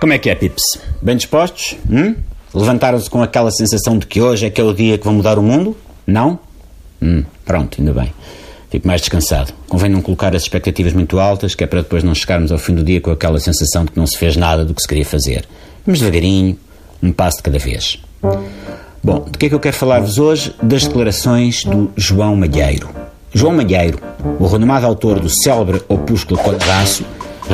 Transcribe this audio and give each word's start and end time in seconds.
Como 0.00 0.12
é 0.12 0.18
que 0.18 0.30
é, 0.30 0.34
Pips? 0.34 0.78
Bem 1.02 1.16
dispostos? 1.16 1.76
Hum? 1.90 2.14
Levantaram-se 2.54 3.10
com 3.10 3.20
aquela 3.20 3.50
sensação 3.50 3.98
de 3.98 4.06
que 4.06 4.20
hoje 4.20 4.46
é 4.46 4.50
que 4.50 4.60
é 4.60 4.72
dia 4.72 4.96
que 4.96 5.04
vão 5.04 5.14
mudar 5.14 5.38
o 5.38 5.42
mundo? 5.42 5.76
Não? 6.06 6.38
Hum, 7.02 7.24
pronto, 7.44 7.80
ainda 7.80 7.92
bem. 7.92 8.12
Fico 8.70 8.86
mais 8.86 9.00
descansado. 9.00 9.52
Convém 9.68 9.90
não 9.90 10.00
colocar 10.00 10.36
as 10.36 10.42
expectativas 10.42 10.92
muito 10.92 11.18
altas, 11.18 11.56
que 11.56 11.64
é 11.64 11.66
para 11.66 11.82
depois 11.82 12.04
não 12.04 12.14
chegarmos 12.14 12.52
ao 12.52 12.58
fim 12.58 12.74
do 12.74 12.84
dia 12.84 13.00
com 13.00 13.10
aquela 13.10 13.40
sensação 13.40 13.84
de 13.84 13.90
que 13.90 13.98
não 13.98 14.06
se 14.06 14.16
fez 14.16 14.36
nada 14.36 14.64
do 14.64 14.72
que 14.72 14.80
se 14.80 14.86
queria 14.86 15.04
fazer. 15.04 15.44
Mas 15.84 15.98
devagarinho, 15.98 16.56
um 17.02 17.10
passo 17.10 17.38
de 17.38 17.42
cada 17.42 17.58
vez. 17.58 18.00
Bom, 19.02 19.26
de 19.28 19.36
que 19.36 19.46
é 19.46 19.48
que 19.48 19.54
eu 19.54 19.60
quero 19.60 19.76
falar-vos 19.76 20.18
hoje? 20.18 20.54
Das 20.62 20.86
declarações 20.86 21.64
do 21.64 21.90
João 21.96 22.36
Malheiro. 22.36 22.88
João 23.34 23.54
Malheiro, 23.54 23.98
o 24.38 24.46
renomado 24.46 24.86
autor 24.86 25.18
do 25.18 25.28
célebre 25.28 25.82
opúsculo 25.88 26.40
Quadraço, 26.40 27.04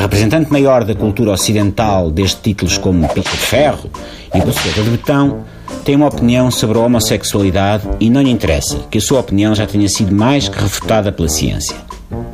representante 0.00 0.50
maior 0.50 0.84
da 0.84 0.94
cultura 0.94 1.32
ocidental 1.32 2.10
desde 2.10 2.36
títulos 2.36 2.78
como 2.78 3.08
Pico 3.08 3.30
de 3.30 3.36
Ferro 3.36 3.90
e 4.34 4.40
Buceta 4.40 4.82
de 4.82 4.90
Betão, 4.90 5.44
tem 5.84 5.96
uma 5.96 6.08
opinião 6.08 6.50
sobre 6.50 6.78
a 6.78 6.82
homossexualidade 6.82 7.88
e 8.00 8.10
não 8.10 8.22
lhe 8.22 8.30
interessa 8.30 8.78
que 8.90 8.98
a 8.98 9.00
sua 9.00 9.20
opinião 9.20 9.54
já 9.54 9.66
tenha 9.66 9.88
sido 9.88 10.14
mais 10.14 10.48
que 10.48 10.60
refutada 10.60 11.12
pela 11.12 11.28
ciência. 11.28 11.76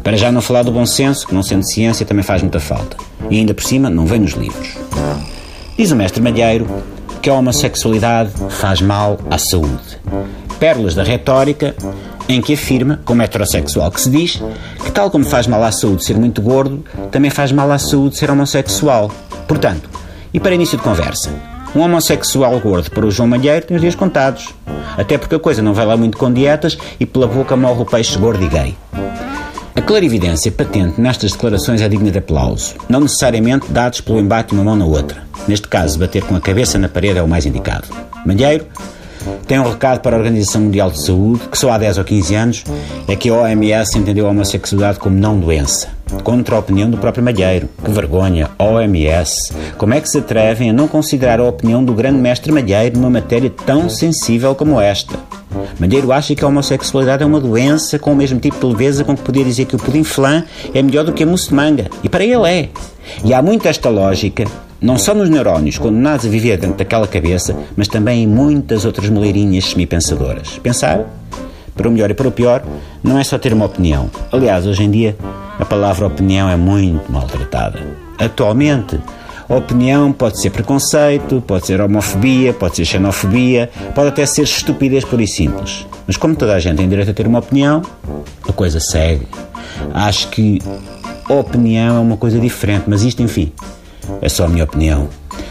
Para 0.03 0.17
já 0.17 0.31
não 0.33 0.41
falar 0.41 0.63
do 0.63 0.73
bom 0.73 0.87
senso, 0.87 1.27
que 1.27 1.35
não 1.35 1.43
sendo 1.43 1.65
ciência 1.65 2.07
também 2.07 2.23
faz 2.23 2.43
muita 2.43 2.61
falta. 2.61 2.97
E 3.29 3.39
ainda 3.39 3.55
por 3.55 3.63
cima 3.63 3.91
não 3.91 4.07
vem 4.07 4.21
nos 4.21 4.33
livros. 4.33 4.77
Diz 5.77 5.91
o 5.91 5.97
mestre 5.97 6.23
Malheiro 6.23 6.67
que 7.21 7.29
a 7.29 7.35
homossexualidade 7.35 8.31
faz 8.49 8.81
mal 8.81 9.19
à 9.31 9.39
saúde. 9.39 9.99
Pérolas 10.59 10.95
da 10.95 11.03
retórica 11.03 11.75
em 12.33 12.41
que 12.41 12.55
afirma, 12.55 13.01
como 13.05 13.23
heterossexual 13.23 13.91
que 13.91 14.01
se 14.01 14.11
diz, 14.11 14.43
que 14.85 14.91
tal 14.93 15.11
como 15.11 15.25
faz 15.25 15.47
mal 15.47 15.63
à 15.63 15.73
saúde 15.73 16.05
ser 16.05 16.17
muito 16.17 16.41
gordo, 16.41 16.85
também 17.11 17.31
faz 17.31 17.51
mal 17.53 17.71
à 17.71 17.79
saúde 17.79 18.17
ser 18.17 18.31
homossexual. 18.31 19.11
Portanto, 19.49 19.89
e 20.33 20.39
para 20.39 20.55
início 20.55 20.79
de 20.79 20.85
conversa, 20.85 21.31
um 21.75 21.81
homossexual 21.81 22.59
gordo 22.61 22.91
para 22.91 23.07
o 23.07 23.11
João 23.11 23.29
Malheiro 23.29 23.67
tem 23.67 23.77
os 23.77 23.81
dias 23.81 23.95
contados. 23.95 24.49
Até 24.97 25.19
porque 25.19 25.35
a 25.35 25.39
coisa 25.39 25.63
não 25.63 25.75
vai 25.75 25.87
lá 25.87 25.97
muito 25.97 26.19
com 26.19 26.33
dietas 26.33 26.79
e 26.99 27.07
pela 27.07 27.27
boca 27.27 27.57
morre 27.57 27.83
o 27.83 27.87
peixe 27.87 28.19
gordo 28.19 28.45
e 28.45 28.49
gay. 28.49 28.77
A 29.75 29.81
clarividência 29.81 30.53
patente 30.53 31.01
nestas 31.01 31.33
declarações 31.33 31.81
é 31.81 31.89
digna 31.89 32.11
de 32.11 32.19
aplauso, 32.19 32.75
não 32.89 33.01
necessariamente 33.01 33.71
dados 33.71 34.01
pelo 34.01 34.21
embate 34.21 34.53
uma 34.53 34.65
mão 34.65 34.77
na 34.77 34.85
outra. 34.85 35.23
Neste 35.49 35.69
caso, 35.69 35.99
bater 35.99 36.23
com 36.25 36.37
a 36.37 36.41
cabeça 36.41 36.77
na 36.77 36.89
parede 36.89 37.19
é 37.19 37.23
o 37.23 37.29
mais 37.29 37.47
indicado. 37.47 37.89
Malheiro 38.27 38.67
tem 39.47 39.59
um 39.59 39.69
recado 39.69 40.01
para 40.01 40.17
a 40.17 40.19
Organização 40.19 40.63
Mundial 40.63 40.91
de 40.91 41.01
Saúde, 41.01 41.49
que 41.51 41.59
só 41.59 41.73
há 41.73 41.79
10 41.79 41.99
ou 41.99 42.05
15 42.05 42.35
anos 42.35 42.65
é 43.09 43.17
que 43.17 43.29
a 43.29 43.35
OMS 43.35 43.99
entendeu 43.99 44.27
a 44.27 44.31
homossexualidade 44.31 44.99
como 44.99 45.17
não 45.17 45.39
doença. 45.39 45.89
Contra 46.25 46.57
a 46.57 46.59
opinião 46.59 46.91
do 46.91 46.99
próprio 46.99 47.23
Malheiro. 47.23 47.69
Que 47.85 47.91
vergonha, 47.91 48.51
OMS. 48.59 49.53
Como 49.79 49.95
é 49.95 50.01
que 50.01 50.09
se 50.09 50.19
atrevem 50.19 50.71
a 50.71 50.73
não 50.73 50.89
considerar 50.89 51.39
a 51.41 51.45
opinião 51.45 51.85
do 51.85 51.93
grande 51.93 52.19
mestre 52.19 52.51
Malheiro 52.53 52.97
numa 52.97 53.11
matéria 53.11 53.51
tão 53.65 53.89
sensível 53.89 54.55
como 54.55 54.81
esta? 54.81 55.19
Malheiro 55.79 56.13
acha 56.13 56.35
que 56.35 56.45
a 56.45 56.49
homossexualidade 56.49 57.23
é 57.23 57.27
uma 57.27 57.41
doença 57.41 57.99
com 57.99 58.13
o 58.13 58.17
mesmo 58.17 58.41
tipo 58.41 58.59
de 58.59 58.67
leveza 58.67 59.05
com 59.05 59.17
que 59.17 59.23
podia 59.23 59.45
dizer 59.45 59.65
que 59.67 59.77
o 59.77 59.79
pudim 59.79 60.05
flan 60.05 60.45
é 60.75 60.83
melhor 60.83 61.05
do 61.05 61.13
que 61.13 61.23
a 61.23 61.27
mousse 61.27 61.49
de 61.49 61.55
manga. 61.55 61.91
E 62.03 62.09
para 62.09 62.25
ele 62.25 62.49
é. 62.49 62.69
E 63.25 63.33
há 63.33 63.41
muito 63.41 63.67
esta 63.67 63.89
lógica 63.89 64.45
não 64.81 64.97
só 64.97 65.15
nos 65.15 65.29
neurónios 65.29 65.79
condenados 65.79 66.27
a 66.27 66.29
viver 66.29 66.57
dentro 66.57 66.77
daquela 66.77 67.07
cabeça, 67.07 67.57
mas 67.77 67.89
também 67.89 68.25
em 68.25 68.27
muitas 68.27 68.85
outras 68.85 69.11
moleirinhas 69.11 69.67
semi-pensadoras. 69.67 70.59
Pensar, 70.59 71.05
para 71.75 71.89
o 71.89 71.91
melhor 71.93 72.11
e 72.11 72.15
para 72.15 72.29
o 72.29 72.33
pior, 72.33 72.63
não 73.03 73.19
é 73.19 73.25
só 73.25 73.39
ter 73.39 73.53
uma 73.53 73.67
opinião. 73.67 74.11
Aliás, 74.33 74.67
hoje 74.67 74.85
em 74.85 74.91
dia, 74.91 75.17
a 75.59 75.65
palavra 75.65 76.07
opinião 76.07 76.49
é 76.49 76.57
muito 76.57 77.11
maltratada. 77.13 77.81
Atualmente, 78.19 78.99
a 79.49 79.57
opinião 79.57 80.13
pode 80.13 80.41
ser 80.41 80.51
preconceito, 80.51 81.43
pode 81.47 81.67
ser 81.67 81.81
homofobia, 81.81 82.53
pode 82.53 82.77
ser 82.77 82.85
xenofobia, 82.85 83.69
pode 83.95 84.09
até 84.09 84.25
ser 84.25 84.43
estupidez 84.43 85.05
pura 85.05 85.23
e 85.23 85.29
simples. 85.29 85.87
Mas 86.07 86.17
como 86.17 86.37
toda 86.37 86.55
a 86.55 86.61
gente 86.61 86.77
tem 86.77 86.89
direito 86.89 87.11
a 87.11 87.15
ter 87.15 87.27
uma 87.27 87.41
opinião, 87.41 87.83
a 88.49 88.53
coisa 88.53 88.79
segue. 88.79 89.27
Acho 89.93 90.29
que 90.29 90.61
opinião 91.29 91.97
é 91.97 92.01
uma 92.01 92.17
coisa 92.17 92.39
diferente, 92.39 92.85
mas 92.87 93.03
isto, 93.03 93.23
enfim, 93.23 93.53
é 94.21 94.29
só 94.29 94.45
a 94.45 94.49
minha 94.49 94.65
opinião. 94.65 95.09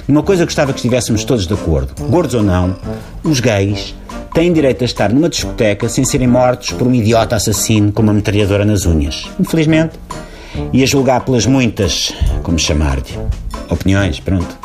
Uma 0.07 0.23
coisa 0.23 0.45
gostava 0.45 0.73
que 0.73 0.79
estivéssemos 0.79 1.23
todos 1.23 1.45
de 1.45 1.53
acordo. 1.53 1.93
Gordos 2.09 2.33
ou 2.33 2.43
não, 2.43 2.75
os 3.23 3.39
gays 3.39 3.95
têm 4.33 4.51
direito 4.53 4.81
a 4.83 4.85
estar 4.85 5.11
numa 5.11 5.29
discoteca 5.29 5.87
sem 5.89 6.03
serem 6.03 6.27
mortos 6.27 6.71
por 6.71 6.87
um 6.87 6.93
idiota 6.93 7.35
assassino 7.35 7.91
com 7.91 8.01
uma 8.01 8.13
metralhadora 8.13 8.65
nas 8.65 8.85
unhas. 8.85 9.29
Infelizmente. 9.39 9.99
E 10.73 10.83
a 10.83 10.85
julgar 10.85 11.23
pelas 11.23 11.45
muitas, 11.45 12.11
como 12.43 12.57
chamar-lhe, 12.57 13.17
opiniões, 13.69 14.19
pronto. 14.19 14.57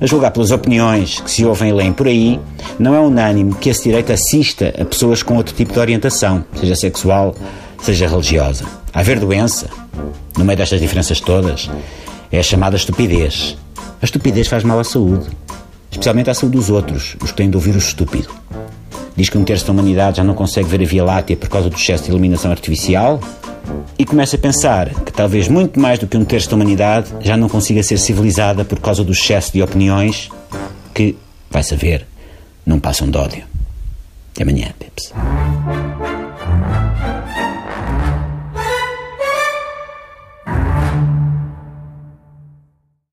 A 0.00 0.06
julgar 0.06 0.30
pelas 0.30 0.50
opiniões 0.50 1.20
que 1.20 1.30
se 1.30 1.44
ouvem 1.44 1.70
e 1.70 1.72
leem 1.72 1.92
por 1.92 2.06
aí, 2.06 2.38
não 2.78 2.94
é 2.94 3.00
unânime 3.00 3.54
que 3.54 3.70
esse 3.70 3.84
direito 3.84 4.12
assista 4.12 4.74
a 4.78 4.84
pessoas 4.84 5.22
com 5.22 5.36
outro 5.36 5.54
tipo 5.54 5.72
de 5.72 5.78
orientação, 5.78 6.44
seja 6.58 6.74
sexual, 6.74 7.34
seja 7.80 8.06
religiosa. 8.06 8.64
Haver 8.92 9.18
doença, 9.18 9.68
no 10.36 10.44
meio 10.44 10.56
destas 10.56 10.80
diferenças 10.80 11.20
todas, 11.20 11.70
é 12.32 12.38
a 12.38 12.42
chamada 12.42 12.76
estupidez. 12.76 13.58
A 14.00 14.04
estupidez 14.04 14.48
faz 14.48 14.64
mal 14.64 14.80
à 14.80 14.84
saúde, 14.84 15.26
especialmente 15.90 16.30
à 16.30 16.34
saúde 16.34 16.56
dos 16.56 16.70
outros, 16.70 17.14
os 17.22 17.30
que 17.30 17.36
têm 17.36 17.50
de 17.50 17.56
ouvir 17.56 17.74
o 17.74 17.78
estúpido. 17.78 18.30
Diz 19.14 19.28
que 19.28 19.36
um 19.36 19.44
terço 19.44 19.66
da 19.66 19.72
humanidade 19.72 20.16
já 20.16 20.24
não 20.24 20.34
consegue 20.34 20.66
ver 20.66 20.80
a 20.82 20.86
Via 20.86 21.04
Láctea 21.04 21.36
por 21.36 21.50
causa 21.50 21.68
do 21.68 21.76
excesso 21.76 22.04
de 22.04 22.10
iluminação 22.10 22.50
artificial 22.50 23.20
e 23.98 24.04
começa 24.06 24.36
a 24.36 24.38
pensar 24.38 24.88
que 24.88 25.12
talvez 25.12 25.46
muito 25.46 25.78
mais 25.78 25.98
do 25.98 26.06
que 26.06 26.16
um 26.16 26.24
terço 26.24 26.48
da 26.48 26.56
humanidade 26.56 27.12
já 27.20 27.36
não 27.36 27.48
consiga 27.48 27.82
ser 27.82 27.98
civilizada 27.98 28.64
por 28.64 28.80
causa 28.80 29.04
do 29.04 29.12
excesso 29.12 29.52
de 29.52 29.62
opiniões 29.62 30.30
que, 30.94 31.14
vai 31.50 31.62
saber, 31.62 32.06
não 32.64 32.80
passam 32.80 33.10
de 33.10 33.18
ódio. 33.18 33.44
Até 34.32 34.42
amanhã, 34.42 34.72
Pips. 34.78 35.12